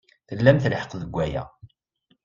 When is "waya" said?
1.15-1.43